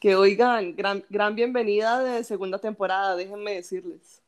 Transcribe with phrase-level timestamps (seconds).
[0.00, 4.20] Que oigan, gran, gran bienvenida de segunda temporada, déjenme decirles.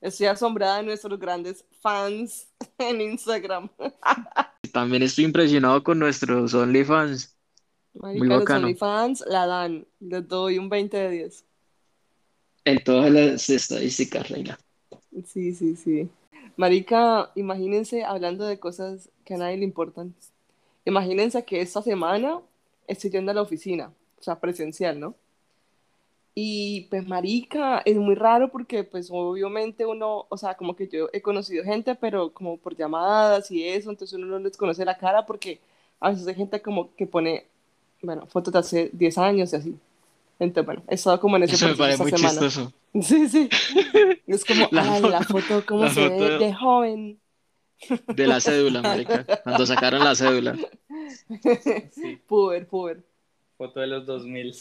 [0.00, 2.48] Estoy asombrada de nuestros grandes fans
[2.78, 3.68] en Instagram.
[4.72, 7.34] También estoy impresionado con nuestros OnlyFans.
[7.94, 8.66] Marica, Muy los bacano.
[8.66, 9.86] OnlyFans la dan.
[10.00, 11.44] Les doy un 20 de 10.
[12.64, 14.58] En todas las estadísticas, Reina.
[15.24, 16.10] Sí, sí, sí.
[16.56, 20.14] Marica, imagínense hablando de cosas que a nadie le importan.
[20.84, 22.40] Imagínense que esta semana
[22.86, 25.14] estoy yendo a la oficina, o sea, presencial, ¿no?
[26.34, 31.08] Y pues, marica, es muy raro porque pues obviamente uno, o sea, como que yo
[31.14, 34.98] he conocido gente, pero como por llamadas y eso, entonces uno no les conoce la
[34.98, 35.60] cara porque
[35.98, 37.46] a veces hay gente como que pone,
[38.02, 39.76] bueno, fotos de hace 10 años y así.
[40.38, 42.30] Entonces, bueno, he estado como en ese Eso me parece muy semana.
[42.40, 42.72] chistoso.
[43.02, 43.48] Sí, sí.
[44.26, 47.20] Es como, La ay, la foto- foto, cómo la se ve foto- de joven.
[48.14, 49.24] De la cédula, marica.
[49.42, 50.56] Cuando sacaron la cédula.
[51.92, 53.02] Sí, Puber, puber.
[53.56, 54.54] Foto de los 2000.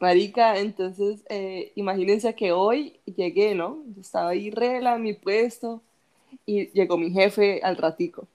[0.00, 3.82] Marica, entonces, eh, imagínense que hoy llegué, ¿no?
[3.94, 5.82] Yo estaba ahí rela en mi puesto
[6.46, 8.26] y llegó mi jefe al ratico.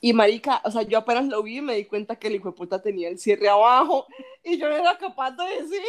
[0.00, 2.50] Y marica, o sea, yo apenas lo vi y me di cuenta que el hijo
[2.50, 4.06] de puta tenía el cierre abajo
[4.44, 5.86] y yo no era capaz de decirle.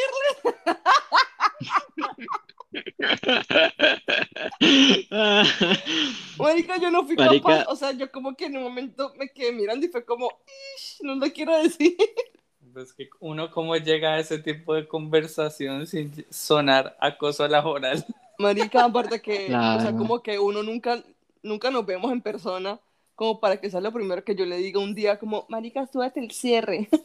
[6.37, 7.43] Marica, yo no fui Marica.
[7.43, 10.29] capaz, o sea, yo como que en un momento me quedé mirando y fue como,
[10.77, 11.95] "Ish, no lo quiero decir.
[12.77, 18.05] Pues que uno cómo llega a ese tipo de conversación sin sonar acoso laboral.
[18.37, 21.03] Marica, aparte que, o sea, como que uno nunca,
[21.41, 22.79] nunca nos vemos en persona,
[23.15, 26.19] como para que sea lo primero que yo le diga un día, como, Marica, súbete
[26.19, 26.87] el cierre.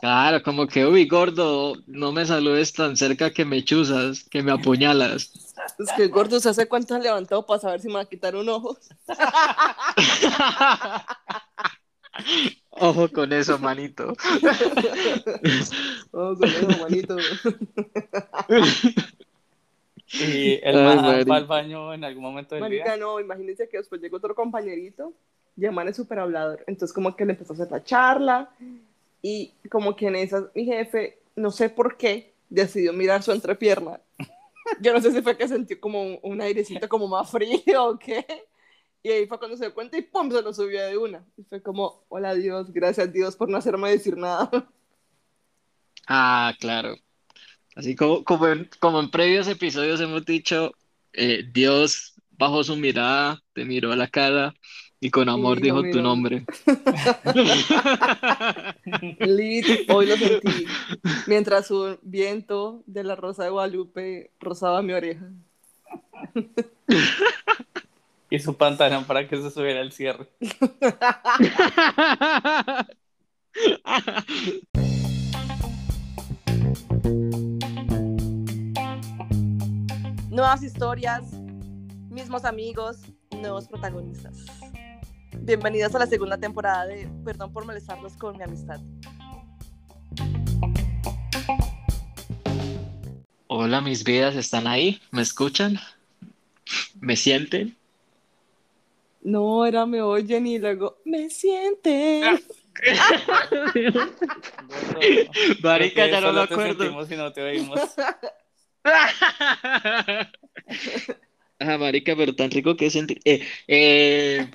[0.00, 4.52] Claro, como que, uy, gordo, no me saludes tan cerca que me chuzas, que me
[4.52, 5.32] apuñalas.
[5.78, 8.36] Es que, gordo, ¿se hace cuánto has levantado para saber si me va a quitar
[8.36, 8.76] un ojo?
[12.80, 14.14] Ojo con eso, manito.
[16.12, 17.16] Oh, con eso, manito.
[20.12, 22.96] Y el Ay, man va al baño en algún momento del Marica, día.
[22.96, 25.12] no, imagínense que después llegó otro compañerito
[25.56, 26.62] y el man es súper hablador.
[26.66, 28.50] Entonces, como que le empezó a hacer la charla
[29.22, 34.00] y como que en esas, mi jefe, no sé por qué, decidió mirar su entrepierna.
[34.80, 37.98] Yo no sé si fue que sintió como un, un airecito como más frío o
[37.98, 38.24] qué.
[39.06, 40.28] Y ahí fue cuando se dio cuenta y ¡pum!
[40.32, 41.24] se lo subió de una.
[41.36, 44.50] Y fue como, hola Dios, gracias Dios por no hacerme decir nada.
[46.08, 46.94] Ah, claro.
[47.74, 50.72] Así como, como en, como en previos episodios hemos dicho,
[51.12, 54.54] eh, Dios bajo su mirada te miró a la cara
[55.00, 56.46] y con amor Sí, dijo tu nombre.
[59.18, 60.66] Lit, hoy lo sentí.
[61.26, 65.28] Mientras un viento de la Rosa de Guadalupe rozaba mi oreja.
[68.28, 70.28] Y su pantalón para que se subiera el cierre.
[80.28, 81.22] Nuevas historias,
[82.10, 82.98] mismos amigos,
[83.30, 84.44] nuevos protagonistas.
[85.40, 88.80] Bienvenidas a la segunda temporada de Perdón por molestarlos con mi amistad.
[93.46, 95.00] Hola, mis vidas, ¿están ahí?
[95.12, 95.78] ¿Me escuchan?
[97.00, 97.76] ¿Me sienten?
[99.26, 102.38] No, era me oyen y luego me sienten.
[105.62, 106.82] Marica, Creo que ya no me solo te acuerdo.
[106.84, 107.80] sentimos y no te oímos.
[111.58, 113.18] Ah, marica, pero tan rico que sentí.
[113.24, 114.46] Eh, eh,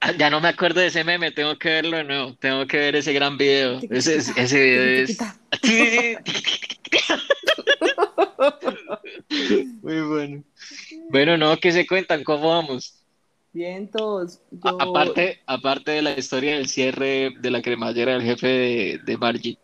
[0.00, 2.76] ah, ya no me acuerdo de ese meme, tengo que verlo de nuevo, tengo que
[2.76, 3.80] ver ese gran video.
[3.90, 5.16] Ese, ese ese video es...
[9.82, 10.44] Muy bueno.
[11.10, 12.22] Bueno, no, ¿qué se cuentan?
[12.22, 12.97] ¿Cómo vamos?
[13.58, 14.38] Vientos.
[14.62, 19.00] A- Yo, aparte, aparte de la historia del cierre de la cremallera del jefe de,
[19.04, 19.58] de Margie.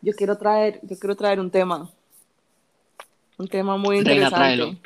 [0.00, 1.88] yo quiero traer, yo quiero traer un tema.
[3.38, 4.36] Un tema muy interesante.
[4.36, 4.76] tráelo.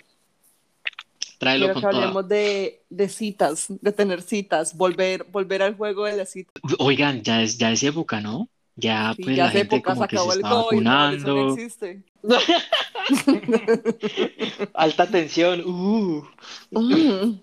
[1.38, 6.04] Tráelo Quiero con que hablemos de, de citas, de tener citas, volver, volver al juego
[6.04, 6.54] de las citas.
[6.78, 8.48] Oigan, ya es, ya es época, ¿no?
[8.76, 11.10] Ya Sí, pues ya la hace gente como que se acabó el está COVID, no,
[11.10, 11.42] eso no vacunando.
[11.42, 12.02] existe.
[14.74, 15.62] Alta tensión.
[15.66, 16.22] Uh.
[16.72, 17.40] Mm.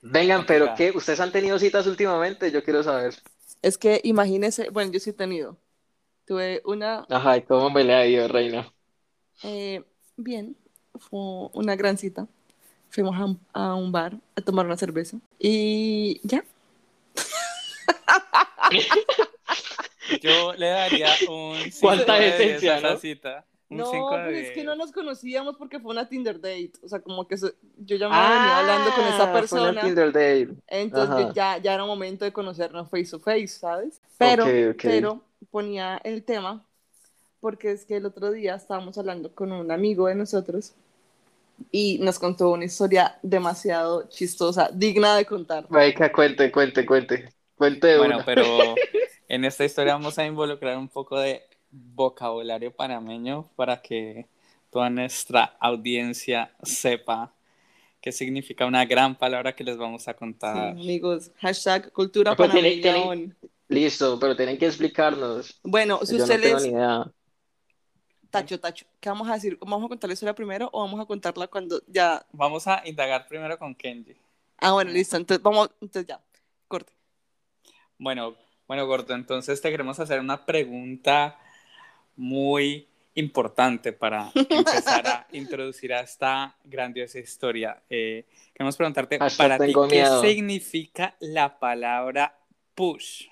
[0.00, 0.90] Vengan, pero ¿qué?
[0.92, 2.50] ¿Ustedes han tenido citas últimamente?
[2.50, 3.14] Yo quiero saber.
[3.62, 5.56] Es que imagínese, bueno, yo sí he tenido.
[6.26, 8.70] Tuve una, Ajá, ¿y cómo me le ha ido, Reina?
[9.42, 9.82] eh,
[10.16, 10.56] bien,
[10.98, 12.26] fue una gran cita.
[12.90, 16.44] Fuimos a un, a un bar a tomar una cerveza y ya.
[20.22, 22.96] Yo le daría un ¿Cuánta 5 de 10 decencia, a esa no?
[22.96, 23.46] cita.
[23.68, 24.66] Un no, 5 de pero es que 10.
[24.66, 26.72] no nos conocíamos porque fue una Tinder date.
[26.82, 29.68] O sea, como que se- yo ya me venía hablando con esa Ah, fue persona.
[29.70, 30.48] en el Tinder date.
[30.68, 34.00] Entonces ya, ya era momento de conocernos face to face, ¿sabes?
[34.18, 34.44] Pero,
[34.82, 36.64] pero ponía el tema
[37.40, 40.74] porque es que el otro día estábamos hablando con un amigo de nosotros
[41.70, 45.66] y nos contó una historia demasiado chistosa, digna de contar.
[45.68, 47.35] Marica, cuente, cuente, cuente.
[47.56, 48.24] Cuente Bueno, una.
[48.24, 48.44] pero
[49.28, 54.28] en esta historia vamos a involucrar un poco de vocabulario panameño para que
[54.70, 57.34] toda nuestra audiencia sepa
[58.00, 60.68] qué significa una gran palabra que les vamos a Sí, contar.
[60.70, 63.34] amigos, hashtag cultura Pero panameña.
[63.68, 65.60] Listo, pero tienen que explicarnos.
[65.64, 66.62] Bueno, si Yo no usted tengo les...
[66.64, 67.12] ni idea.
[68.30, 69.58] Tacho, tacho, ¿qué vamos a decir?
[69.60, 72.24] ¿Vamos a contar la historia primero o vamos a contarla cuando ya...
[72.32, 74.16] Vamos a indagar primero con Kenji.
[74.58, 76.20] Ah, bueno, listo, entonces vamos, entonces ya,
[76.68, 76.92] corte.
[77.98, 81.38] Bueno, bueno, Gordo, entonces te queremos hacer una pregunta
[82.16, 87.82] muy importante para empezar a introducir a esta grandiosa historia.
[87.90, 90.20] Eh, queremos preguntarte, para ti, ¿qué miedo.
[90.20, 92.38] significa la palabra
[92.74, 93.24] push?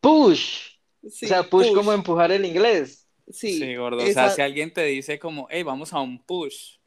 [0.00, 0.78] Push.
[1.08, 3.06] Sí, o sea, push, como empujar en inglés.
[3.30, 4.04] Sí, Sí, gordo.
[4.04, 6.78] O sea, si alguien te dice como, hey, vamos a un push,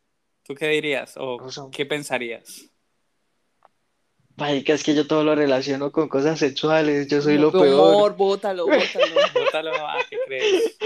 [0.44, 1.16] ¿tú qué dirías?
[1.18, 2.71] ¿O Vamos a un- qué pensarías?
[4.38, 7.08] Marica, es que yo todo lo relaciono con cosas sexuales.
[7.08, 8.16] Yo soy lo Humor, peor.
[8.16, 9.16] bótalo, bótalo.
[9.34, 10.78] Bótalo, ¿a qué crees?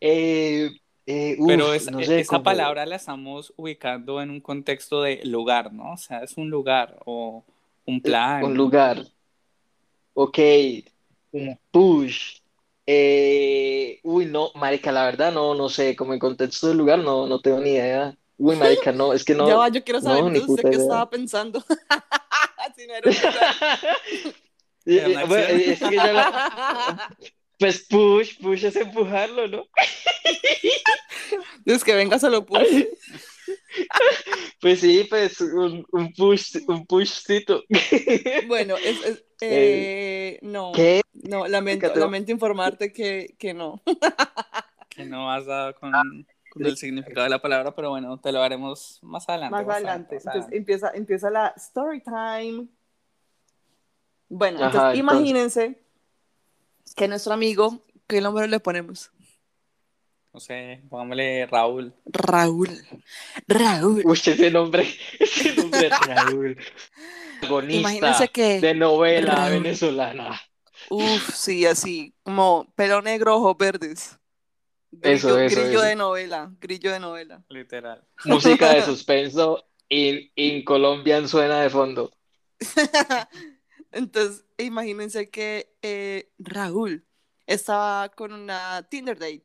[0.00, 0.70] Eh,
[1.06, 4.40] eh, uf, Pero es- no e- sé, esa como- palabra la estamos ubicando en un
[4.40, 5.92] contexto de lugar, ¿no?
[5.92, 7.44] O sea, es un lugar o
[7.86, 8.44] un plan.
[8.44, 9.04] Un lugar.
[10.14, 10.38] Ok.
[11.32, 12.38] Un push.
[12.86, 17.26] Eh, uy, no, marica, la verdad no, no sé, como en contexto del lugar no,
[17.26, 18.16] no tengo ni idea.
[18.44, 19.46] Uy, marica, no, es que no.
[19.46, 21.64] ya va, yo quiero saber no, ni usted qué estaba pensando.
[22.76, 23.10] Si no era.
[24.86, 27.16] Eh, una eh, bueno, es que yo la-
[27.58, 29.66] Pues push, push es empujarlo, ¿no?
[31.66, 32.90] es que venga, se lo puse.
[34.60, 37.62] Pues sí, pues un, un push, un pushcito.
[38.46, 41.02] Bueno, es, es- eh, no, ¿Qué?
[41.12, 43.82] no, lamento, lamento informarte que, que no.
[44.88, 46.02] Que no has dado con, Ah,
[46.52, 49.56] con el significado de la palabra, pero bueno, te lo haremos más adelante.
[49.64, 50.16] Más adelante.
[50.16, 50.56] Entonces adelante.
[50.56, 52.68] empieza, empieza la story time.
[54.28, 55.82] Bueno, Ajá, entonces entonces- imagínense
[56.96, 59.10] que nuestro amigo, ¿qué nombre le ponemos?
[60.32, 61.92] No sé, pongámosle Raúl.
[62.06, 62.70] Raúl.
[63.46, 64.02] Raúl.
[64.04, 64.86] Uy, ese nombre,
[65.20, 66.56] ese nombre Raúl.
[67.40, 68.60] Protagonista Imagínense que.
[68.60, 69.50] de novela Raúl.
[69.62, 70.40] venezolana.
[70.90, 74.18] Uf, sí, así, como pelo negro, ojos verdes.
[74.92, 75.80] Grillo, Eso, eso, grillo eso.
[75.82, 77.42] de novela, grillo de novela.
[77.48, 78.04] Literal.
[78.24, 82.10] Música de suspenso y in Colombian suena de fondo.
[83.92, 87.04] Entonces, imagínense que eh, Raúl
[87.46, 89.44] estaba con una Tinder date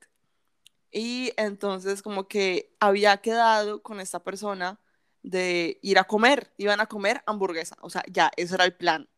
[0.92, 4.80] y entonces como que había quedado con esta persona
[5.24, 9.10] de ir a comer, iban a comer hamburguesa, o sea, ya, ese era el plan.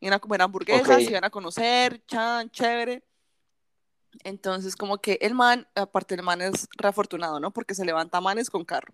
[0.00, 1.10] Iban a comer hamburguesas, Ok.
[1.10, 3.04] iban a conocer, chan, chévere.
[4.24, 7.50] Entonces, como que el man, aparte el man es reafortunado, ¿no?
[7.52, 8.92] Porque se levanta manes con carro.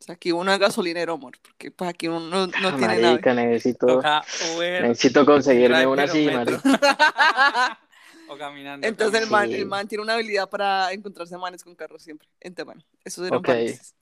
[0.00, 2.96] O sea, aquí uno es gasolinero, amor, porque pues aquí uno no, no Ah, tiene
[2.96, 3.10] nada.
[3.10, 6.26] marica, necesito, Toca Uber, necesito conseguirme una así,
[8.28, 8.86] o caminando.
[8.86, 9.56] Entonces el man, Sí.
[9.56, 12.28] el man tiene una habilidad para encontrarse manes con carros siempre.
[12.40, 13.46] Entonces, bueno, eso era un Ok.
[13.48, 13.94] paréntesis.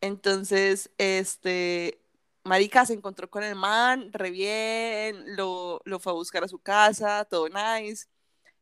[0.00, 2.00] Entonces, este,
[2.44, 6.58] Marica se encontró con el man, re bien, lo, lo fue a buscar a su
[6.58, 8.06] casa, todo nice.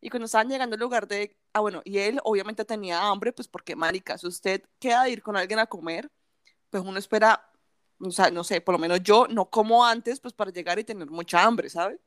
[0.00, 3.48] Y cuando estaban llegando al lugar de, ah, bueno, y él obviamente tenía hambre, pues
[3.48, 6.10] porque, Marica, si usted queda de ir con alguien a comer,
[6.70, 7.50] pues uno espera,
[8.00, 10.84] o sea, no sé, por lo menos yo no como antes, pues para llegar y
[10.84, 11.98] tener mucha hambre, ¿sabes?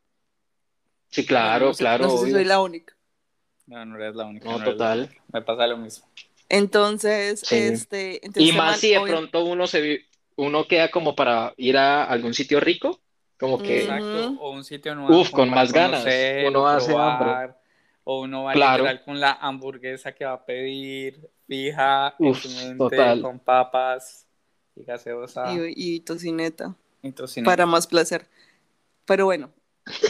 [1.09, 2.95] Sí, claro, no sé, claro, No sé si soy la única.
[3.67, 4.45] No, no eres la única.
[4.45, 5.09] No, no eres la total.
[5.33, 6.05] Me pasa lo mismo.
[6.49, 7.55] Entonces, Sí.
[7.55, 9.99] este, entonces Y más man, si de pronto uno se vi-
[10.37, 13.01] uno queda como para ir a algún sitio rico,
[13.39, 14.35] como que Exacto.
[14.41, 15.21] O un sitio nuevo.
[15.21, 16.01] Uf, con más ganas.
[16.03, 17.58] conocer, Uno hace probar,
[18.11, 18.83] O uno va Claro.
[18.85, 23.21] literal con la hamburguesa que va a pedir, fija Uf, en su mente, total.
[23.21, 24.25] con papas
[24.75, 27.51] y gaseosa y, y tocineta, y tocineta.
[27.51, 28.27] para más placer.
[29.05, 29.51] Pero bueno,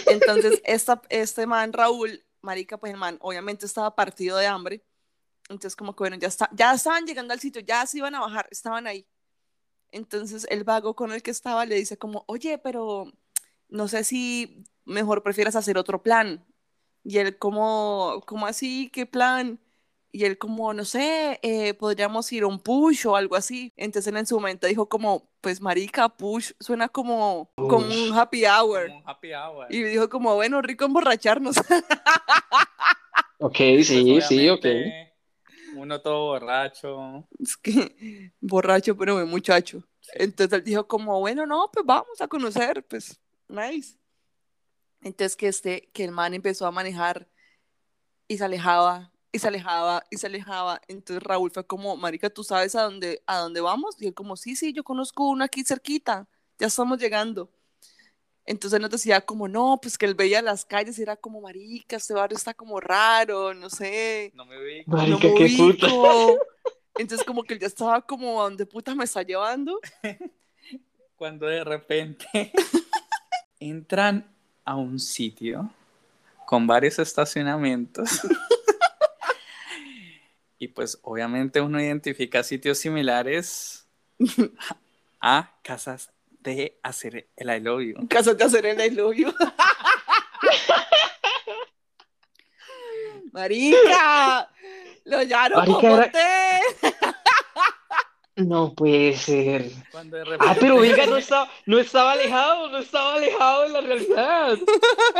[0.07, 4.81] entonces esta, este man, Raúl, marica, pues el man obviamente estaba partido de hambre.
[5.49, 8.21] Entonces como que bueno, ya, está, ya estaban llegando al sitio, ya se iban a
[8.21, 9.05] bajar, estaban ahí.
[9.91, 13.11] Entonces el vago con el que estaba le dice como, oye, pero
[13.67, 16.45] no sé si mejor prefieras hacer otro plan.
[17.09, 18.91] Y él como, ¿cómo así?
[18.93, 19.59] ¿Qué plan?
[20.11, 23.73] Y él como, no sé, eh, podríamos ir a un push o algo así.
[23.77, 28.45] Entonces él en su mente dijo como, pues marica, push suena como, como un happy
[28.45, 28.89] hour.
[28.89, 29.65] Como un happy hour.
[29.71, 31.55] Y dijo como, bueno, rico emborracharnos.
[33.41, 34.65] Ok, sí, sí, ok.
[35.77, 37.25] Uno todo borracho.
[37.39, 39.81] Es que borracho, pero muy muchacho.
[40.13, 43.97] Entonces él dijo como, bueno, no, pues vamos a conocer, pues, nice.
[45.01, 47.27] Entonces que este, que el man empezó a manejar
[48.27, 50.81] y se alejaba, y se alejaba, y se alejaba.
[50.87, 53.95] Entonces Raúl fue como, marica, ¿tú sabes a dónde, a dónde vamos?
[53.99, 56.27] Y él como, sí, sí, yo conozco uno aquí cerquita,
[56.57, 57.51] ya estamos llegando.
[58.45, 61.97] Entonces nos decía como, no, pues que él veía las calles y era como, marica,
[61.97, 64.31] este barrio está como raro, no sé.
[64.33, 64.83] No me vi.
[64.87, 65.87] Marica, no me qué puta.
[66.97, 69.79] Entonces como que él ya estaba como, ¿a dónde puta me está llevando?
[71.15, 72.27] Cuando de repente
[73.59, 74.35] entran
[74.65, 75.69] a un sitio
[76.45, 78.21] con varios estacionamientos.
[80.59, 83.87] y pues obviamente uno identifica sitios similares
[85.21, 86.11] a casas
[86.41, 88.07] de hacer el I love you.
[88.07, 89.33] Caso de hacer el I love you.
[93.31, 94.49] Marica,
[95.05, 96.38] lo llamaron Marica, como era- usted.
[98.45, 99.71] No puede ser.
[100.39, 104.57] Ah, pero venga, no estaba, no estaba alejado, no estaba alejado de la realidad.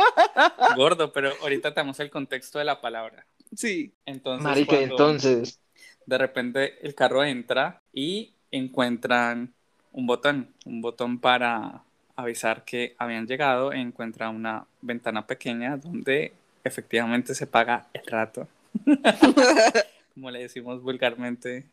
[0.76, 3.26] gordo, pero ahorita tenemos el contexto de la palabra.
[3.54, 3.92] Sí.
[4.06, 5.60] Entonces, Marica, cuando entonces.
[6.06, 9.52] de repente el carro entra y encuentran
[9.92, 11.82] un botón, un botón para
[12.16, 16.32] avisar que habían llegado, encuentra una ventana pequeña donde
[16.64, 18.46] efectivamente se paga el rato,
[20.14, 21.64] como le decimos vulgarmente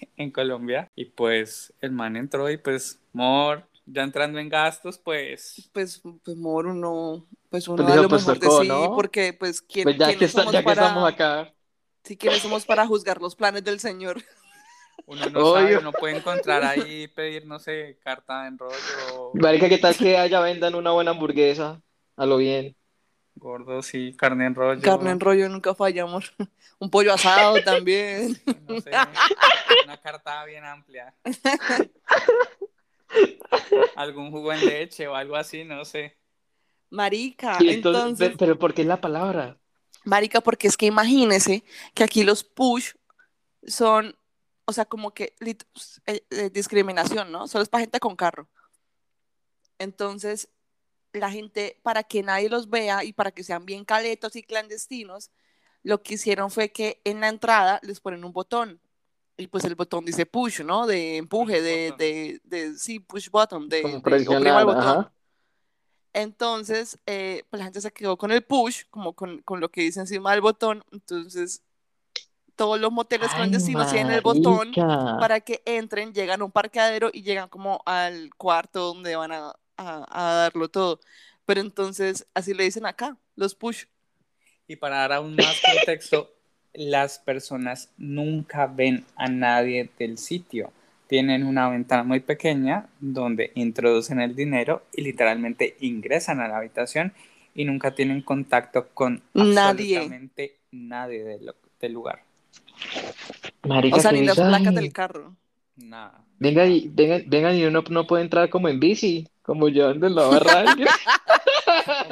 [0.16, 0.90] en Colombia.
[0.96, 6.36] Y pues el man entró y pues, mor, ya entrando en gastos, pues Pues, pues
[6.36, 8.88] mor, uno, pues uno Pues dijo, lo pues mejor tocó, de sí, ¿no?
[8.88, 11.54] porque pues ¿quién, Pues ya que, quiénes está- somos ya que para, estamos acá.
[12.04, 14.22] sí, quiénes somos para juzgar los planes del Señor.
[15.06, 19.42] uno no sabe, uno puede encontrar ahí, pedir, no sé, carta en rollo.
[19.42, 21.82] Marica, ¿qué tal que allá vendan una buena hamburguesa?
[22.16, 22.74] A lo bien.
[23.36, 24.80] Gordo, sí, carne en rollo.
[24.82, 26.24] Carne en rollo nunca falla, amor.
[26.78, 28.40] Un pollo asado también.
[28.66, 28.90] No sé,
[29.84, 31.14] una carta bien amplia.
[33.96, 36.16] Algún jugo en leche o algo así, no sé.
[36.90, 39.58] Marica, Sí, entonces, entonces, pe- pero ¿por qué es la palabra?
[40.04, 41.64] marica, porque es que imagínese
[41.94, 42.92] que aquí los push
[43.66, 44.14] son,
[44.66, 45.56] o sea, como que eh,
[46.30, 47.48] eh, discriminación, ¿no?
[47.48, 48.48] Solo es para gente con carro.
[49.78, 50.48] Entonces,
[51.14, 55.30] la gente, para que nadie los vea y para que sean bien caletos y clandestinos,
[55.82, 58.80] lo que hicieron fue que en la entrada les ponen un botón.
[59.36, 60.86] Y pues el botón dice push, ¿no?
[60.86, 64.80] De empuje, de, de, de, sí, push button, de, oprima el presionar, botón.
[64.80, 65.12] ajá.
[66.12, 69.82] Entonces, eh, pues la gente se quedó con el push, como con, con lo que
[69.82, 70.84] dice encima del botón.
[70.92, 71.62] Entonces,
[72.54, 77.10] todos los moteles Ay, clandestinos tienen el botón para que entren, llegan a un parqueadero
[77.12, 81.00] y llegan como al cuarto donde van a, a- a darlo todo.
[81.46, 83.84] Pero entonces, así le dicen acá, los push.
[84.66, 86.30] Y para dar aún más contexto,
[86.72, 90.72] las personas nunca ven a nadie del sitio.
[91.06, 97.12] Tienen una ventana muy pequeña donde introducen el dinero y literalmente ingresan a la habitación
[97.54, 99.98] y nunca tienen contacto con Nadie.
[99.98, 102.22] absolutamente nadie del, del lugar.
[103.68, 105.36] Marica, O sea, ni las placas del carro.
[105.76, 106.24] Nada.
[106.38, 110.14] Venga y, venga, vengan y uno no puede entrar como en bici, como llevando en
[110.14, 110.64] la barra.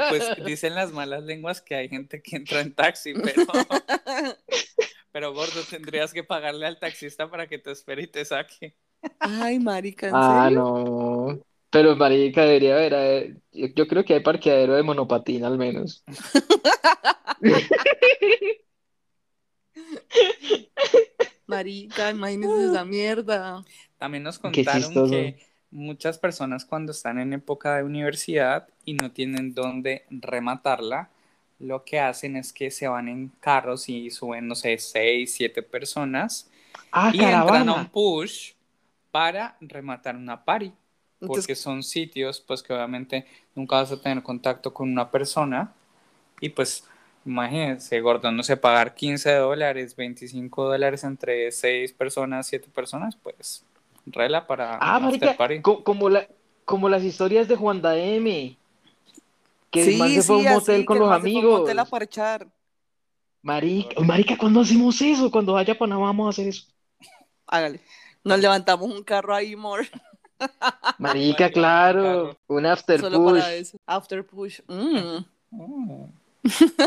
[0.09, 3.47] Pues dicen las malas lenguas que hay gente que entra en taxi, pero,
[5.12, 8.76] pero gordo, tendrías que pagarle al taxista para que te espere y te saque.
[9.19, 10.59] Ay, marica, ¿en Ah, serio?
[10.61, 11.40] no.
[11.71, 16.02] Pero marica, debería haber, yo, yo creo que hay parqueadero de monopatín al menos.
[21.56, 23.64] Marica, imagínese esa mierda.
[23.99, 25.38] También nos contaron que
[25.71, 31.11] muchas personas cuando están en época de universidad y no tienen dónde rematarla,
[31.59, 35.62] lo que hacen es que se van en carros y suben, no sé, seis, siete
[35.62, 36.50] personas
[36.90, 37.92] Ah, y entran a un caravana.
[37.92, 38.52] push
[39.11, 40.73] para rematar una party.
[41.21, 45.73] Entonces, Porque son sitios, pues que obviamente nunca vas a tener contacto con una persona
[46.40, 46.85] y pues
[47.25, 53.64] imagínense, gordo, no sé, pagar 15 dólares, 25 dólares entre 6 personas, 7 personas, pues
[54.07, 55.61] rela para Ah, marica, party.
[55.62, 56.26] co- como la,
[56.64, 58.57] como las historias de Juan Daeme,
[59.71, 61.61] que el sí, man se fue a un sí, motel así, con los amigos.
[61.61, 62.47] motel a parchar.
[63.43, 65.31] Marica, marica, ¿cuándo hacemos eso?
[65.31, 66.67] Cuando vaya a Panamá vamos a hacer eso.
[67.47, 67.81] Hágale.
[68.25, 69.88] Nos levantamos un carro ahí, more.
[70.99, 73.41] Marica, claro, un after Solo push.
[73.41, 73.76] para eso.
[73.87, 74.61] After push.
[74.69, 75.25] Mm.
[75.50, 76.05] Mm.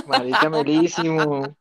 [0.06, 1.56] Marica, melísimo.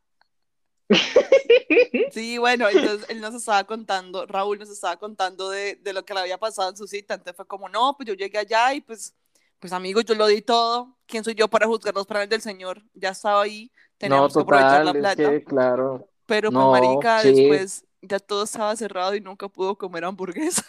[2.11, 6.13] Sí, bueno, entonces él nos estaba contando, Raúl nos estaba contando de, de lo que
[6.13, 7.15] le había pasado en su cita.
[7.15, 9.15] Entonces fue como, no, pues yo llegué allá y pues
[9.59, 10.97] Pues amigo, yo lo di todo.
[11.07, 12.83] ¿Quién soy yo para juzgar los planes del Señor?
[12.93, 13.71] Ya estaba ahí,
[14.03, 15.15] No, teníamos que aprovechar la es plata.
[15.15, 16.09] que, claro.
[16.25, 17.29] Pero pues marica, sí.
[17.33, 20.63] después ya todo estaba cerrado y nunca pudo comer hamburguesa.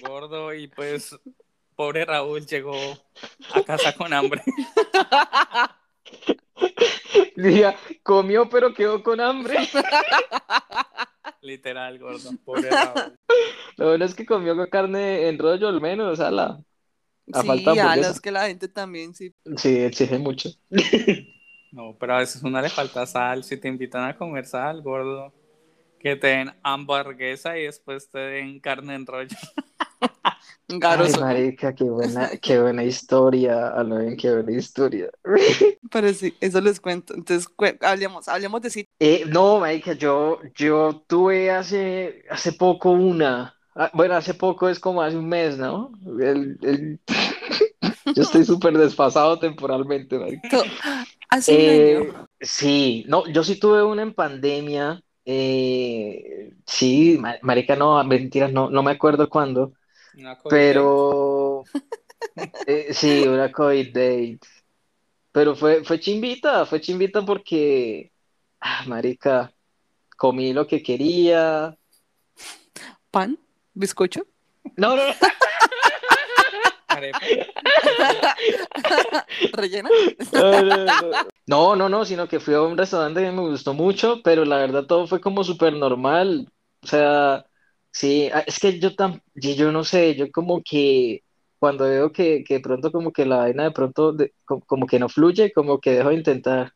[0.00, 1.14] Gordo, y pues,
[1.76, 2.74] pobre Raúl llegó
[3.54, 4.42] a casa con hambre.
[7.36, 9.58] Diga, comió pero quedó con hambre.
[11.42, 12.30] Literal, gordo.
[12.44, 13.16] Pobre Raúl.
[13.76, 16.60] Lo bueno es que comió con carne en rollo al menos, ala.
[17.32, 19.34] A sí, falta de a las que la gente también, sí.
[19.56, 20.50] Sí, exige mucho.
[21.72, 23.44] No, pero a veces una le falta sal.
[23.44, 25.34] Si te invitan a comer sal, gordo,
[25.98, 29.36] que te den hamburguesa y después te den carne en rollo.
[30.88, 31.20] Ay, Garoso.
[31.20, 35.10] marica, qué buena, qué buena historia, a lo bien, qué buena historia.
[35.90, 37.14] Pero sí, eso les cuento.
[37.14, 37.48] Entonces,
[37.80, 38.92] hablemos, hablemos de sitios.
[38.98, 44.80] Eh, no, marica, yo, yo tuve hace, hace poco una, ah, bueno, hace poco es
[44.80, 45.92] como hace un mes, ¿no?
[46.20, 47.00] El- el-
[48.14, 50.58] Yo estoy súper desfasado temporalmente, marica.
[51.28, 52.06] Hace un Eh, año.
[52.40, 58.70] sí, no, yo sí tuve una en pandemia, eh, sí, ma- marica, no, mentiras, no,
[58.70, 59.72] no me acuerdo cuándo,
[60.16, 61.64] Una COVID pero
[62.66, 64.40] eh, sí, una COVID date,
[65.30, 68.10] pero fue, fue chimbita, fue chimbita porque,
[68.60, 69.52] ah, marica,
[70.16, 71.76] comí lo que quería,
[73.10, 73.38] ¿Pan?
[73.74, 74.26] ¿Bizcocho?
[74.76, 75.14] no, no, no.
[79.52, 79.90] ¿Rellena?
[80.32, 80.92] no, no, no.
[81.46, 84.58] No, no, no, sino que fui a un restaurante que me gustó mucho, pero la
[84.58, 86.50] verdad todo fue como súper normal.
[86.82, 87.46] O sea,
[87.96, 91.22] sí, ah, es que yo tan, y yo no sé, yo como que
[91.58, 94.86] cuando veo que, que de pronto como que la vaina de pronto de- co- como,
[94.86, 96.72] que no fluye, como que dejo de intentar.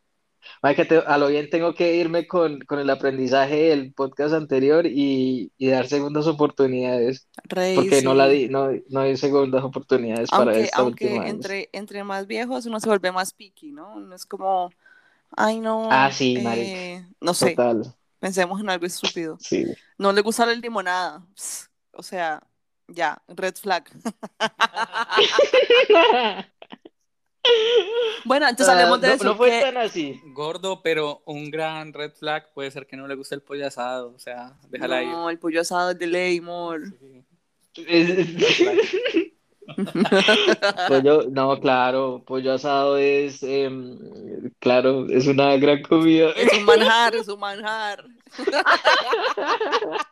[0.63, 4.87] Marica, te- a lo bien tengo que irme con, con el aprendizaje del podcast anterior
[4.87, 10.33] y, y dar segundas oportunidades, Rey, porque no la di, no, no di segundas oportunidades
[10.33, 13.95] para Aunque, esta aunque última entre, entre más viejos uno se vuelve más picky, ¿no?
[13.97, 14.71] Uno es como,
[15.37, 19.37] ay no, Ah, sí, eh, no sé, Total, pensemos en algo estúpido.
[19.41, 19.67] sí.
[19.99, 21.27] No le gusta la limonada.
[21.35, 22.43] Pss, O sea,
[22.89, 23.85] ya, red flag.
[28.25, 29.25] Bueno, entonces hablemos de Ah, no, eso.
[29.25, 30.21] no fue que- tan así.
[30.35, 34.13] Gordo, pero un gran red flag puede ser que no le guste el pollo asado.
[34.15, 35.09] O sea, déjala ir.
[35.09, 36.83] No, el pollo asado es de ley, amor.
[37.75, 37.75] Sí.
[40.87, 43.99] Pollo, no, claro, pollo asado es, em,
[44.59, 46.31] claro, es una gran comida.
[46.33, 48.05] Es un manjar, es un manjar.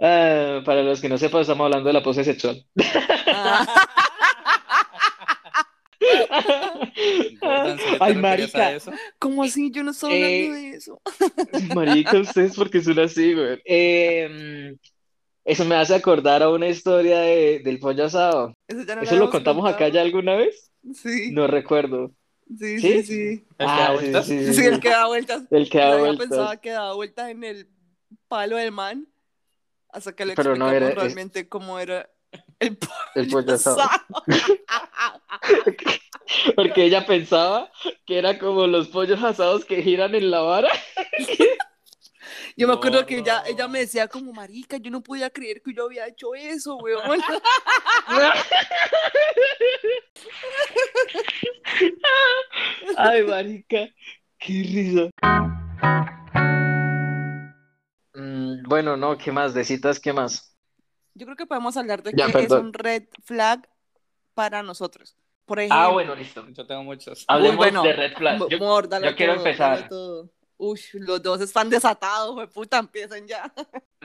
[0.00, 2.64] Ah, para los que no sepan, estamos hablando de la pose sexual.
[3.30, 3.68] Ah,
[7.40, 8.78] Gordo, ¿en serio te Ay, marica.
[9.18, 9.70] ¿Cómo así?
[9.70, 11.00] Yo no estoy hablando Eh, de eso.
[11.74, 13.60] Marica, ustedes porque son así, güey.
[13.64, 14.76] Em,
[15.44, 18.54] eso me hace acordar a una historia de, del pollo asado.
[18.68, 19.92] Eso ya no ¿Eso lo contamos acá contado.
[19.94, 20.70] ya alguna vez?
[20.94, 22.12] Sí, No recuerdo.
[22.58, 23.02] sí, ¿Sí?
[23.02, 23.46] sí, sí.
[23.58, 24.26] ¿El que da Ah, sí, vueltas?
[24.26, 25.42] sí, Sí, sí, el que da vueltas.
[25.50, 26.28] El que Yo da vueltas.
[26.28, 27.68] pensado que daba vueltas en el
[28.28, 29.08] palo del man.
[29.90, 32.10] Hasta que le Pero no era- es- realmente cómo era
[32.58, 32.76] el
[33.14, 33.80] El pollo pollo asado.
[33.80, 34.24] asado.
[36.56, 37.70] Porque ella pensaba
[38.06, 40.68] que era como los pollos asados que giran en la vara.
[42.56, 45.74] Yo me acuerdo que ella, ella me decía como, marica, yo no podía creer que
[45.74, 47.02] yo había hecho eso, weón.
[52.96, 53.88] Ay, marica,
[54.38, 55.10] qué risa.
[58.14, 59.54] Mm, bueno, no, ¿qué más?
[59.54, 60.56] De citas, ¿qué más?
[61.14, 63.68] Yo creo que podemos hablar de Ya, que es un red flag
[64.34, 65.16] para nosotros.
[65.44, 66.46] Por Ah, ejemplo, bueno, listo.
[66.50, 67.24] Yo tengo muchos.
[67.28, 67.82] Hablemos bueno.
[67.82, 68.38] de red flags.
[68.38, 69.88] Mo- Yo- Mor, dalo yo quiero todo, empezar.
[70.56, 73.52] Uy, los dos están desatados, we puta, empiecen ya.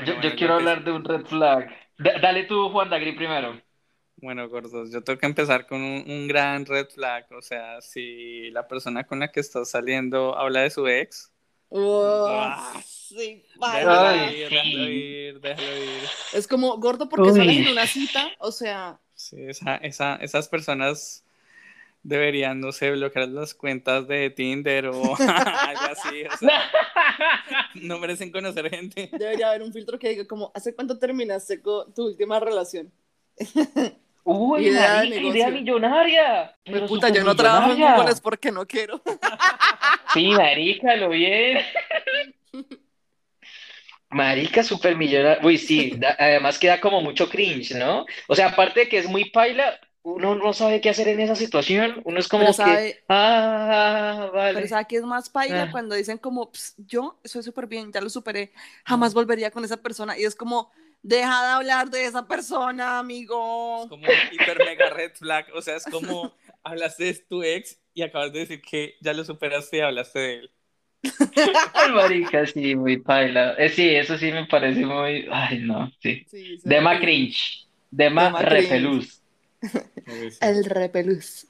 [0.05, 1.69] yo, quiero hablar de un red flag.
[1.97, 3.61] Da- dale tú, Juan Dagri, primero.
[4.17, 7.25] Bueno, gordos, yo tengo que empezar con un, un gran red flag.
[7.31, 11.31] O sea, si la persona con la que estás saliendo habla de su ex,
[11.71, 12.81] Uy, Ah.
[12.83, 16.09] sí, déjalo ir, déjalo ir, déjalo ir.
[16.33, 17.37] Es como gordo porque Uy.
[17.37, 21.23] sales en una cita, o sea, Sí, esa, esa, esas personas
[22.03, 26.23] deberían, no sé, bloquear las cuentas de Tinder o algo así.
[26.33, 26.61] O sea,
[27.75, 29.09] no merecen conocer gente.
[29.13, 32.91] debería haber un filtro que diga como, ¿hace cuánto terminaste con tu última relación?
[34.23, 36.55] Uy, Idea de marica, idea millonaria.
[36.63, 37.79] Pero puta, yo no trabajo en.
[37.81, 39.01] Google es porque no quiero.
[40.13, 41.59] Sí, marica, lo bien.
[44.11, 45.39] Marica, super millonaria.
[45.45, 48.05] Uy, sí, da- además queda como mucho cringe, ¿no?
[48.27, 51.35] O sea, aparte de que es muy paila, uno no sabe qué hacer en esa
[51.35, 52.01] situación.
[52.05, 54.53] Uno es como Pero que, sabe, ah, vale.
[54.55, 55.71] pero sabe que es más paila Ah.
[55.71, 58.51] cuando dicen como, "Ps, yo soy súper bien, ya lo superé,
[58.85, 60.17] jamás volvería con esa persona.
[60.17, 63.83] Y es como, Deja de hablar de esa persona, amigo.
[63.83, 65.45] Es como un hiper mega red flag.
[65.55, 66.33] O sea, es como
[66.63, 70.33] hablaste de tu ex y acabas de decir que ya lo superaste y hablaste de
[70.39, 70.51] él.
[71.73, 73.53] Ay, marica, sí, muy paila.
[73.57, 75.25] Eh, sí, eso sí me parece muy.
[75.31, 76.25] Ay, no, sí.
[76.29, 77.65] Sí, Dema cringe.
[77.89, 78.51] Dema Dema cringe.
[78.63, 79.18] repelús.
[80.41, 81.47] El repelús.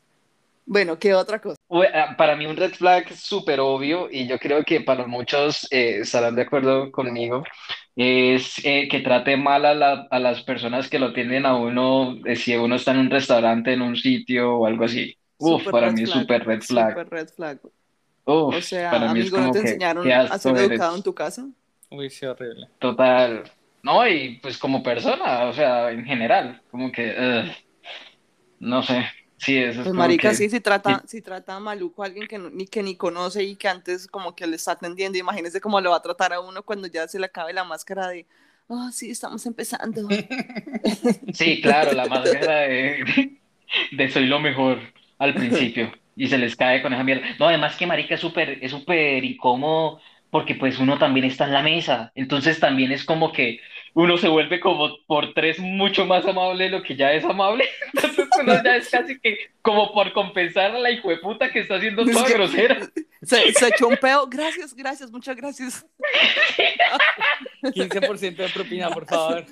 [0.66, 1.58] Bueno, ¿qué otra cosa?
[1.94, 6.00] Ah, Para mí un red flag súper obvio y yo creo que para muchos eh,
[6.02, 7.44] estarán de acuerdo conmigo
[7.96, 12.18] es eh, que trate mal a, la- a las personas que lo atienden a uno
[12.26, 15.16] eh, si uno está en un restaurante, en un sitio o algo así.
[15.38, 16.90] Uf, Súper para mí es súper red flag.
[16.90, 17.60] súper red flag.
[18.26, 20.56] Uf, O sea, para mí es amigo, ¿no como te que enseñaron qué a ser
[20.56, 20.70] eres.
[20.70, 21.48] educado en tu casa?
[21.92, 22.68] Uy, sí, horrible.
[22.80, 23.44] Total.
[23.84, 27.56] No, y pues como persona, o sea, en general, como que, ugh,
[28.60, 29.06] no sé,
[29.38, 32.38] sí, eso es Pues marica, que, sí, si trata, si trata maluco a alguien que
[32.38, 35.80] no- ni que ni conoce y que antes como que le está atendiendo, imagínese cómo
[35.80, 38.28] lo va a tratar a uno cuando ya se le acabe la máscara de,
[38.70, 40.10] ah, sí, estamos empezando.
[41.32, 43.40] sí, claro, la máscara de,
[43.92, 44.80] de soy lo mejor
[45.18, 47.26] al principio y se les cae con esa mierda.
[47.40, 51.54] No, además que marica es súper, es súper incómodo porque pues uno también está en
[51.54, 53.60] la mesa, entonces también es como que
[53.94, 57.66] uno se vuelve como por tres mucho más amable de lo que ya es amable,
[57.94, 61.96] entonces uno ya es casi que como por compensar a la hijueputa que está Es
[61.96, 62.80] toda que- grosera.
[63.22, 65.86] Se, se echó un peo, gracias, gracias, muchas gracias.
[67.64, 69.46] 15% de propina, por favor.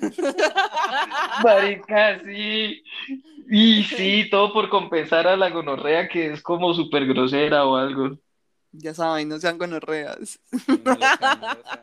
[1.44, 2.82] Marica, sí.
[3.50, 8.18] Y sí, todo por compensar a la gonorrea que es como súper grosera o algo.
[8.72, 10.40] Ya saben, no sean gonorreas.
[10.66, 11.80] No lo sé, no lo sé.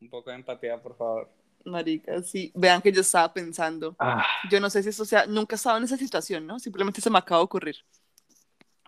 [0.00, 1.30] Un poco de empatía, por favor.
[1.64, 2.52] Marica, sí.
[2.54, 3.96] Vean que yo estaba pensando.
[3.98, 6.58] Ah, Yo no sé si eso sea, nunca he estado en esa situación, ¿no?
[6.58, 7.76] Simplemente se me acaba de ocurrir.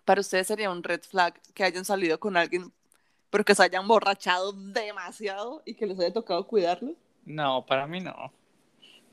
[0.05, 2.73] Para ustedes sería un red flag que hayan salido con alguien,
[3.31, 6.95] pero que se hayan borrachado demasiado y que les haya tocado cuidarlo.
[7.25, 8.33] No, para mí no.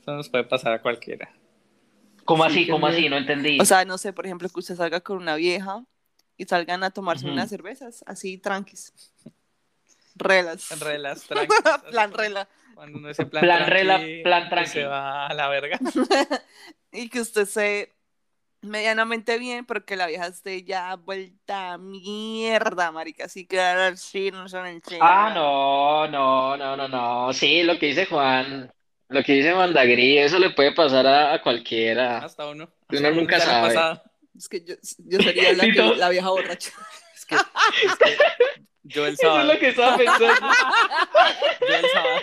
[0.00, 1.32] Eso nos puede pasar a cualquiera.
[2.24, 2.68] ¿Cómo Sí, así?
[2.68, 3.08] ¿Cómo así?
[3.08, 3.58] No entendí.
[3.60, 5.84] O sea, no sé, por ejemplo, que usted salga con una vieja
[6.36, 8.92] y salgan a tomarse unas cervezas, así tranquis.
[10.14, 10.78] Relas.
[10.80, 11.54] Relas, tranqui.
[11.90, 12.48] plan rela.
[12.74, 14.70] Cuando uno dice plan, Plan rela, tranqui, plan que tranqui.
[14.70, 15.78] se va a la verga.
[16.92, 17.92] Y que usted se
[18.62, 23.24] medianamente bien, pero que la vieja esté ya vuelta a mierda, marica.
[23.26, 27.32] Así que así no son el Ah, no, no, no, no, no.
[27.32, 28.72] Sí, lo que dice Juan,
[29.08, 32.18] lo que dice Juan Dagri, eso le puede pasar a, a cualquiera.
[32.18, 32.70] Hasta uno.
[32.90, 33.74] Uno nunca sabe.
[34.36, 35.94] Es que yo, yo sería la, Sí, que- todo.
[35.96, 36.70] la vieja borracha.
[37.24, 37.34] Es que,
[37.86, 38.16] es que
[38.84, 39.52] yo el Eso es sábado.
[39.52, 40.24] lo que estaba pensando.
[41.60, 42.20] Yo el sábado.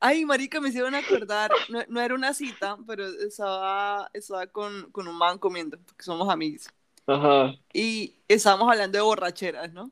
[0.00, 1.50] Ay, marica, me hicieron acordar.
[1.70, 6.28] No, no era una cita, pero estaba, estaba con, con un man comiendo, porque somos
[6.28, 6.68] amigos.
[7.06, 7.54] Ajá.
[7.72, 9.90] Y estábamos hablando de borracheras, ¿no?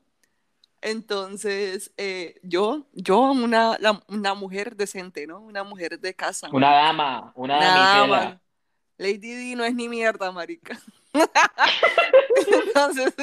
[0.81, 5.39] Entonces, eh, yo, yo, una, la- una mujer decente, ¿no?
[5.39, 6.49] Una mujer de casa.
[6.51, 8.07] Una dama, una damisela.
[8.25, 8.41] man.
[8.97, 10.77] Lady D no es ni mierda, marica.
[12.47, 13.13] Entonces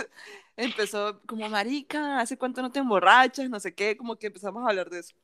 [0.64, 3.48] empezó como, marica, ¿hace cuánto no te emborrachas?
[3.48, 5.14] No sé qué, como que empezamos a hablar de eso.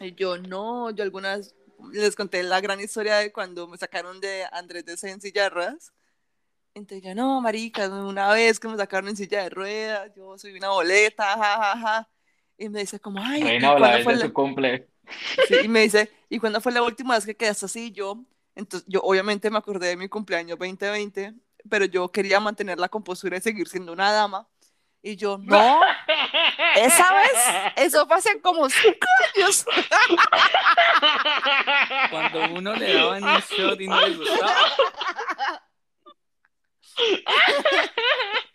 [0.00, 1.54] Y yo, no, yo algunas
[1.92, 5.50] les conté la gran historia de cuando me sacaron de Andrés de en silla de
[5.50, 5.92] ruedas.
[6.74, 10.56] Entonces yo, no, marica, una vez que me sacaron en silla de ruedas, yo soy
[10.56, 12.08] una boleta, jajaja.
[12.58, 14.88] Y me dice como, ay, ¿y Reina cuándo fue la- su cumple.
[15.48, 17.86] Sí, y me dice, ¿y cuándo fue la última vez que quedaste así?
[17.86, 21.34] Y Yo, entonces, yo obviamente me acordé de mi cumpleaños 2020,
[21.68, 24.48] pero yo quería mantener la compostura y seguir siendo una dama.
[25.02, 25.80] Y yo, no,
[26.74, 27.32] esa vez,
[27.76, 29.64] eso hace como cinco años.
[32.10, 34.72] Cuando uno le daban un shot y no le gustaba.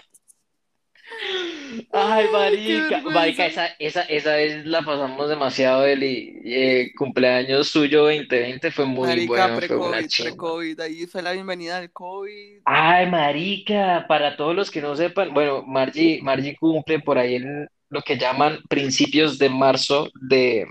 [1.92, 6.42] Ay, marica, marica, esa, esa, esa vez la pasamos demasiado, Eli.
[6.46, 10.30] Eh, cumpleaños suyo 2020 fue muy Marica, bueno, fue una pre-COVID, chimba.
[10.32, 12.62] pre-COVID, ahí fue la bienvenida del COVID.
[12.66, 17.70] Ay, marica, para todos los que no sepan, bueno, Margie, Margie cumple por ahí en
[17.90, 20.66] lo que llaman principios de marzo de,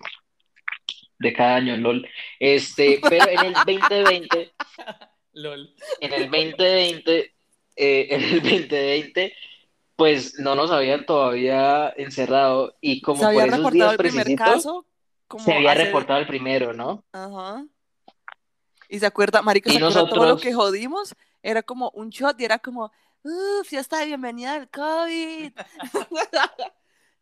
[1.18, 2.08] de cada año, lol.
[2.38, 4.52] Este, pero en el 2020,
[5.34, 5.74] LOL.
[6.00, 7.34] en el 2020,
[7.76, 9.34] eh, en el 2020,
[10.00, 13.96] pues no nos habían todavía encerrado y como Se había por esos reportado días el
[13.98, 14.86] primer caso.
[15.28, 17.04] Como se había hace- reportado el primero, ¿no?
[17.12, 17.66] Ajá.
[18.88, 21.14] Y se acuerda, marica, Y se acuerda todo lo nosotros- que jodimos.
[21.42, 22.90] Era como un shot y era como,
[23.22, 25.52] uff, fiesta de bienvenida al COVID.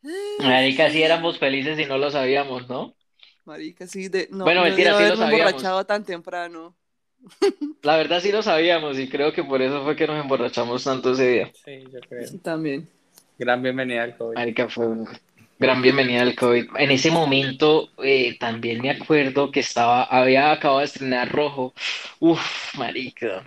[0.38, 2.94] Marica, sí éramos felices y no lo sabíamos, ¿no?
[3.44, 5.32] Marica, sí, de, no, Bueno, no mentira, sí lo sabíamos.
[5.50, 6.76] emborrachado tan temprano.
[7.82, 11.12] La verdad sí lo sabíamos y creo que por eso fue que nos emborrachamos tanto
[11.12, 11.52] ese día.
[11.64, 12.28] Sí, yo creo.
[12.42, 12.88] También.
[13.38, 14.34] Gran bienvenida al COVID.
[14.34, 15.08] Marica, fue un...
[15.60, 16.68] Gran bienvenida al COVID.
[16.78, 21.74] En ese momento eh, también me acuerdo que estaba, había acabado de estrenar Rojo.
[22.20, 23.44] Uf, marica.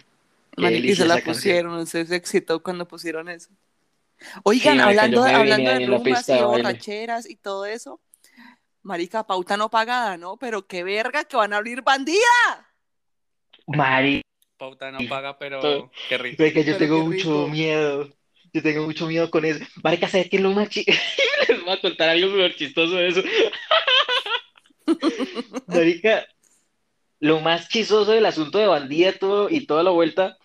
[0.58, 1.36] Marica, y se la esa canción.
[1.36, 3.50] pusieron, se se excitó cuando pusieron eso.
[4.44, 8.02] Oigan, hablando, de- hablando de rumbas pista y de borracheras y todo eso,
[8.84, 10.36] marica, pauta no pagada, ¿no?
[10.38, 12.20] Pero qué verga que van a abrir bandida.
[13.68, 14.22] Marica,
[14.58, 15.92] Pauta no paga, pero Todo.
[16.10, 16.38] qué rico.
[16.44, 17.48] que yo Pero tengo mucho rico.
[17.48, 18.10] miedo.
[18.54, 19.64] Yo tengo mucho miedo con eso.
[19.84, 21.00] Marica, ¿sabes qué es lo más chistoso?
[21.48, 23.24] Les voy a contar algo súper chistoso de eso.
[25.68, 26.26] Marica,
[27.20, 30.38] lo más chistoso del asunto de bandida todo, y toda la vuelta,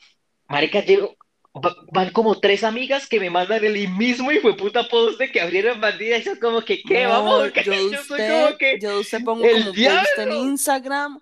[0.48, 1.16] Marica, llego,
[1.54, 5.30] va- van como tres amigas que me mandan el mismo hijo de puta post de
[5.32, 7.04] que abrieron bandida y yo como que, ¿qué?
[7.04, 10.32] No, Vamos, yo yo soy usted, como que, yo usted pongo ¡el como post en!
[10.32, 11.20] Instagram,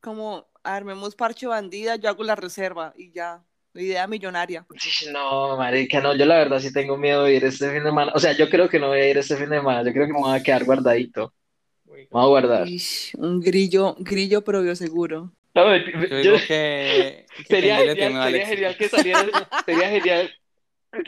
[0.00, 4.66] como armemos parche bandida, yo hago la reserva y ya, idea millonaria.
[5.12, 8.12] no, marica, no, yo la verdad sí tengo miedo de ir este fin de semana,
[8.14, 10.06] o sea, yo creo que no voy a ir este fin de semana, yo creo
[10.06, 11.32] que me voy a quedar guardadito,
[11.86, 12.68] me voy a guardar.
[12.68, 15.32] Ish, un grillo, grillo pero bioseguro.
[15.54, 20.34] No, Yo yo- digo que, que Sería genial, sería genial que saliera, sería genial,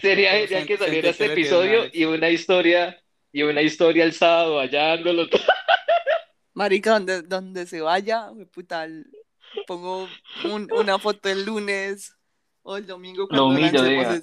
[0.00, 4.60] sería No, genial que saliera este episodio y una historia, y una historia el sábado
[4.60, 5.42] allá dándolo todo.
[6.54, 9.06] Marica, donde, donde se vaya, puta, el-
[9.66, 12.16] pongo un- una foto el lunes
[12.62, 14.20] o el domingo cuando humillo, lancemos diga.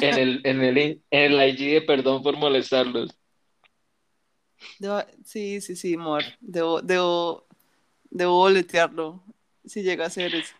[0.00, 0.76] En el, en el,
[1.10, 3.16] en el IG de perdón por molestarlos.
[4.78, 6.24] Debo- sí, sí, sí, amor.
[6.40, 7.46] Debo, debo,
[8.10, 9.24] debo boletearlo
[9.64, 10.56] si llega a ser eso.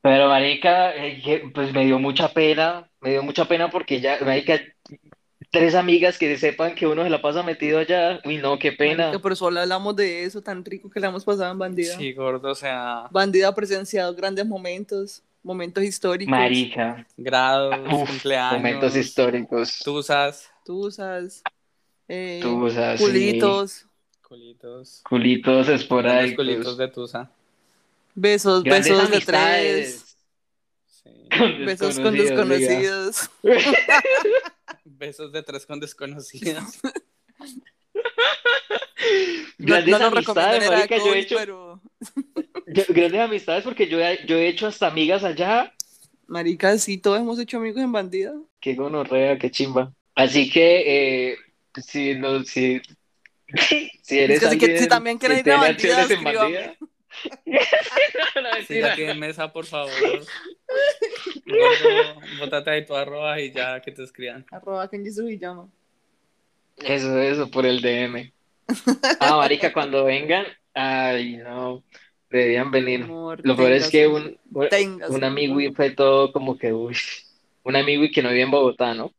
[0.00, 4.60] Pero marica, eh, pues me dio mucha pena, me dio mucha pena porque ya, marica,
[5.52, 9.04] tres amigas que sepan que uno se la pasa metido allá, uy no, qué pena.
[9.04, 11.94] Marica, pero solo hablamos de eso tan rico que le hemos pasado en Bandida.
[11.96, 16.30] Sí, gordo, o sea, Bandida ha presenciado grandes momentos, momentos históricos.
[16.30, 19.78] Marica, grados, uf, cumpleaños, momentos históricos.
[19.84, 21.42] tusas, Tusas,
[22.08, 23.86] eh, sí, culitos,
[24.26, 27.30] culitos, culitos esporádicos, culitos de tusa.
[28.14, 30.08] besos, grandes besos de amistades tres,
[30.86, 31.28] Sí.
[31.38, 33.28] con besos con desconocidos.
[34.84, 36.80] Besos de tres con desconocidos.
[39.58, 41.82] No, Grandes no amistades, marica, yo he hecho, pero
[42.66, 45.72] yo- grandes amistades porque yo he, yo he hecho hasta amigas allá,
[46.26, 48.32] marica, sí, todos hemos hecho amigos en Bandida.
[48.60, 49.92] qué gonorrea, qué chimba.
[50.14, 51.36] Así que, eh,
[51.84, 52.80] si, no, si,
[54.02, 56.76] si eres que si que- si también quieres ir a Bandida,
[58.34, 59.92] No, no, Sí, ya tiene mesa, por favor.
[61.46, 64.46] Gordo, bótate ahí tu arroba y ya que te escriban.
[64.50, 65.68] Arroba Kenji Sugiyama.
[66.78, 68.32] Eso, eso, por el DM.
[69.20, 71.82] Ah, marica, cuando vengan, ay, no,
[72.30, 73.02] deberían venir.
[73.02, 76.96] Amor, Lo peor es que un, un, amigo y fue todo como que, uy,
[77.64, 79.12] un amigo y que no vive en Bogotá, ¿no?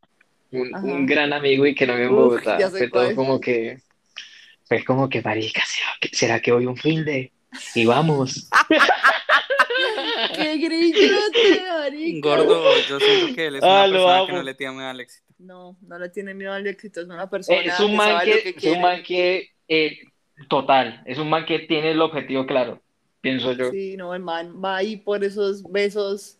[0.50, 2.58] Un, un gran amigo y que no vive en Uf, Bogotá.
[2.70, 3.14] sé Fue todo cuál.
[3.14, 3.78] como que,
[4.64, 7.32] fue como que, marica, ¿será que, será que hoy un fin de?
[7.74, 8.48] Y vamos.
[10.34, 12.20] ¡Qué grillote!
[12.20, 15.24] Gordo, yo siento que él es Ah, una persona que no le teme al éxito.
[15.38, 18.08] No, no le tiene miedo al éxito, es una persona Eh, es un que man
[18.08, 19.98] sabe que, lo que es un man que, eh,
[20.48, 22.80] total, es un man que tiene el objetivo claro,
[23.20, 23.70] pienso yo.
[23.70, 26.38] Sí, no, el man va ahí por esos besos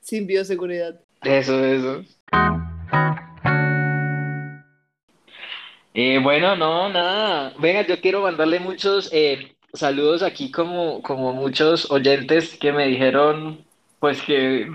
[0.00, 1.00] sin bioseguridad.
[1.22, 2.02] Eso, eso.
[5.94, 7.54] Eh, bueno, no, nada.
[7.60, 13.64] Venga, yo quiero mandarle muchos eh, saludos aquí como, como muchos oyentes que me dijeron
[14.00, 14.70] pues que,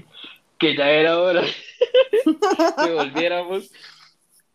[0.58, 1.44] que ya era hora
[2.84, 3.70] que volviéramos.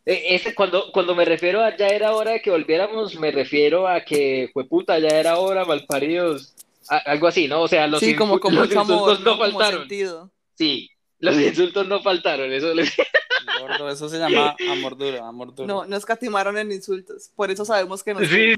[0.07, 4.03] Ese, cuando, cuando me refiero a ya era hora de que volviéramos, me refiero a
[4.05, 6.55] que fue puta, ya era hora, malparidos.
[6.91, 7.63] A- algo así, ¿no?
[7.63, 9.81] O sea, los, sí, como insu- con los mucho amor, insultos no faltaron.
[9.81, 10.31] sentido.
[10.57, 12.93] Sí, los insultos no faltaron, eso les...
[13.61, 15.67] Gordo, eso se llama amor duro, amor duro.
[15.67, 17.31] No, no escatimaron en insultos.
[17.35, 18.55] Por eso sabemos que nos Sí.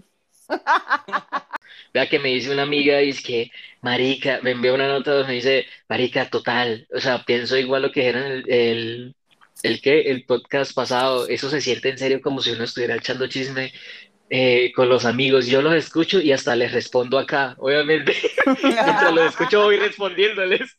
[2.08, 5.66] Que me dice una amiga, dice que, marica, me envió una nota donde me dice,
[5.88, 9.14] marica, total, o sea, pienso igual lo que dijeron el, el,
[9.62, 13.26] el que, el podcast pasado, eso se siente en serio como si uno estuviera echando
[13.28, 13.72] chisme
[14.30, 18.14] eh, con los amigos, yo los escucho y hasta les respondo acá, obviamente,
[18.62, 20.76] mientras los escucho voy respondiéndoles.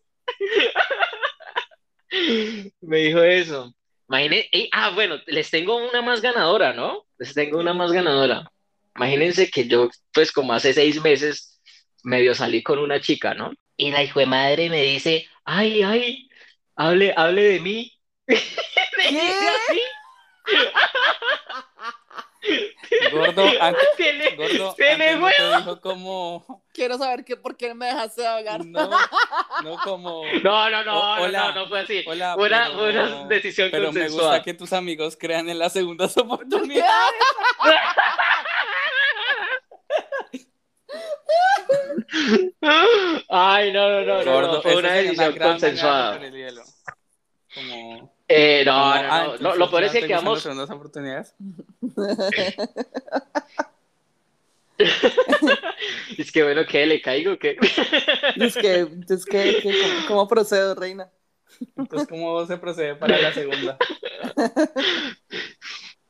[2.81, 3.73] Me dijo eso.
[4.09, 7.05] Imagine- ah, bueno, les tengo una más ganadora, ¿no?
[7.17, 8.49] Les tengo una más ganadora.
[8.97, 11.59] Imagínense que yo, pues como hace seis meses,
[12.03, 13.51] medio salí con una chica, ¿no?
[13.77, 16.29] Y la hijo de madre me dice, ay, ay,
[16.75, 17.93] hable, hable de mí.
[18.27, 18.35] Me
[19.11, 19.81] dice así.
[23.11, 26.63] Gordo, antes, Se le, gordo, se le no te dijo como...
[26.73, 28.63] Quiero saber que, por qué me dejaste hablar.
[28.65, 28.89] No,
[29.63, 30.23] no como.
[30.43, 32.03] No, no, no, O- hola, no, no fue así.
[32.07, 34.29] Hola, una, pero- una decisión Pero me consensuada.
[34.37, 37.13] gusta que tus amigos crean en las segundas oportunidades.
[43.29, 46.19] Ay, no, no, no, no, Gordo, no, fue una decisión consensuada.
[47.53, 50.41] Como, Eh, no, como, no, ah, no, entonces lo, lo peor es ¿no que quedamos,
[50.43, 51.33] segundas oportunidades?
[56.17, 57.57] es que bueno, que le caigo, que
[58.35, 59.75] Es que, es que, que- ¿cómo,
[60.07, 61.09] cómo procedo, reina?
[61.75, 63.77] Entonces, ¿cómo se procede para la segunda?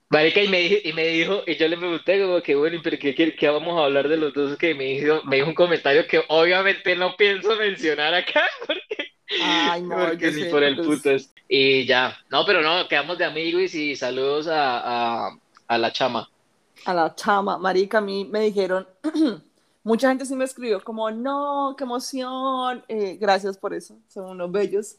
[0.10, 2.98] Marica, y me, dijo, y me dijo, y yo le pregunté como que bueno, pero
[2.98, 4.58] qué, qué, qué vamos a hablar de los dos?
[4.58, 9.12] Que me dijo, me dijo un comentario que obviamente no pienso mencionar acá, porque,
[9.44, 11.34] Ay, no, porque ni sé, por el pues, putas.
[11.50, 16.30] Y ya, no, pero no, quedamos de amigos y saludos a, a, a la chama.
[16.86, 18.88] A la chama, marica, a mí me dijeron,
[19.84, 24.50] mucha gente sí me escribió como, no, qué emoción, eh, gracias por eso, son unos
[24.54, 24.96] bellos.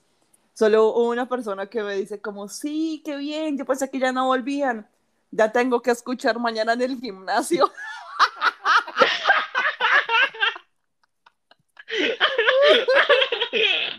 [0.53, 4.27] Solo una persona que me dice como, sí, qué bien, yo pensé que ya no
[4.27, 4.87] volvían,
[5.31, 7.71] ya tengo que escuchar mañana en el gimnasio.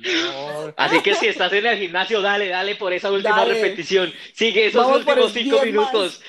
[0.02, 3.56] No, Así que si estás en el gimnasio, dale, dale por esa última Dale.
[3.56, 4.14] repetición.
[4.34, 5.92] Sigue esos Vamos últimos cinco 10 más.
[5.94, 6.22] minutos.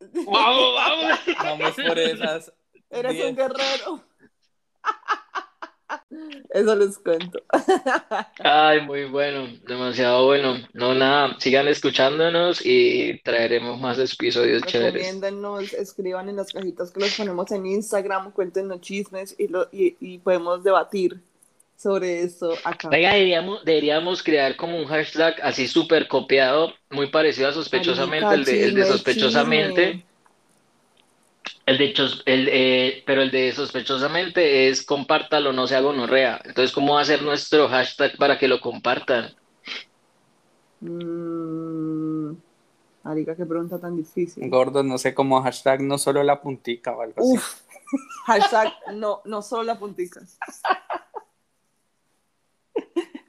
[0.26, 1.18] Vamos, vamos.
[1.42, 2.52] vamos por esas.
[2.90, 3.24] Eres diez.
[3.26, 4.04] un guerrero.
[6.50, 7.42] Eso les cuento.
[8.38, 10.56] Ay, muy bueno, demasiado bueno.
[10.72, 15.20] No, nada, sigan escuchándonos y traeremos más episodios chéveres.
[15.78, 20.18] Escriban en las cajitas que los ponemos en Instagram, cuéntenos chismes y, lo, y, y
[20.18, 21.20] podemos debatir
[21.76, 22.88] sobre esto acá.
[22.90, 28.34] Oiga, deberíamos, deberíamos crear como un hashtag así súper copiado, muy parecido a sospechosamente, Marica,
[28.34, 29.86] el de, el de sospechosamente.
[29.92, 30.13] chisme.
[31.66, 36.40] El de chos- el, eh, pero el de sospechosamente es compártalo, no sea gonorrea.
[36.44, 39.34] Entonces, ¿cómo va a ser nuestro hashtag para que lo compartan?
[40.80, 42.32] Mm,
[43.02, 44.48] marica, qué pregunta tan difícil.
[44.50, 47.32] Gordo, no sé cómo hashtag no solo la puntica o algo así.
[47.32, 47.60] Uf,
[48.26, 50.20] hashtag no, no solo la puntica.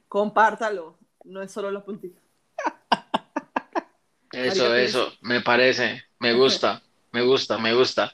[0.08, 2.20] Compártalo, no es solo la puntica.
[4.32, 8.12] Eso, eso, me parece, me gusta, me gusta, me gusta.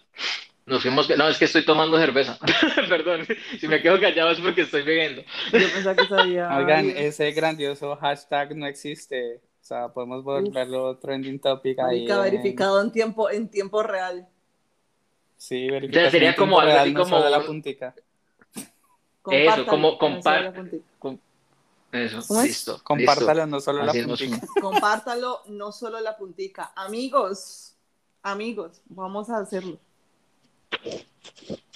[0.65, 2.39] Nos fuimos, no, es que estoy tomando cerveza.
[2.89, 3.27] Perdón,
[3.59, 5.23] si me quedo callado es porque estoy bebiendo.
[5.53, 6.57] Yo pensaba que sabía.
[6.57, 9.41] Oigan, ese grandioso hashtag no existe.
[9.61, 12.07] O sea, podemos volverlo trending topic ahí.
[12.07, 14.29] Marica, en- verificado en tiempo, en tiempo real.
[15.37, 17.95] Sí, verificación sería en como algo así real, no como solo la un- puntica.
[19.23, 20.85] Compártalo, como compar- la puntica.
[21.93, 22.47] Eso, ¿Cómo es?
[22.47, 24.41] listo, Compártalo, no solo la puntica.
[24.61, 26.73] Compártalo, no solo la puntica.
[26.75, 27.75] Amigos,
[28.23, 29.79] amigos, vamos a hacerlo.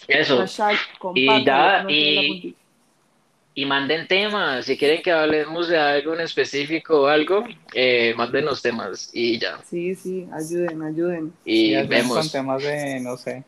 [0.09, 0.39] Eso.
[0.39, 0.77] Hashtag,
[1.15, 2.57] Y ya, no y-.
[3.59, 8.45] Y manden temas, si quieren que hablemos de algo en específico o algo, eh, manden
[8.45, 9.59] los temas y ya.
[9.65, 11.33] Sí, sí, ayuden, ayuden.
[11.43, 12.19] Y vemos.
[12.19, 13.45] con temas de, no sé.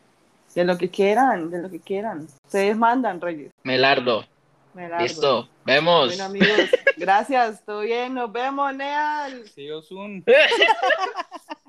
[0.55, 2.27] De lo que quieran, de lo que quieran.
[2.43, 3.51] Ustedes mandan, Reyes.
[3.61, 4.25] Melardo,
[4.99, 6.07] listo, vemos.
[6.07, 9.43] Bueno, amigos, gracias, todo bien, nos vemos, Neal.
[9.53, 10.25] Sí, Osun.